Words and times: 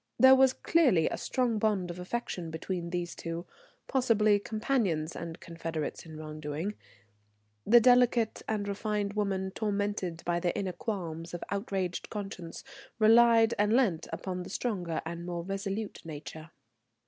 There 0.17 0.33
was 0.33 0.53
clearly 0.53 1.07
a 1.07 1.15
strong 1.15 1.59
bond 1.59 1.91
of 1.91 1.99
affection 1.99 2.49
between 2.49 2.89
these 2.89 3.13
two, 3.13 3.45
possibly 3.87 4.39
companions 4.39 5.15
and 5.15 5.39
confederates 5.39 6.07
in 6.07 6.17
wrong 6.17 6.39
doing; 6.39 6.73
the 7.67 7.79
delicate 7.79 8.41
and 8.47 8.67
refined 8.67 9.13
woman, 9.13 9.51
tormented 9.51 10.23
by 10.25 10.39
the 10.39 10.57
inner 10.57 10.73
qualms 10.73 11.35
of 11.35 11.43
outraged 11.51 12.09
conscience, 12.09 12.63
relied 12.97 13.53
and 13.59 13.73
leant 13.77 14.07
upon 14.11 14.41
the 14.41 14.49
stronger 14.49 15.03
and 15.05 15.23
more 15.23 15.43
resolute 15.43 16.01
nature. 16.03 16.49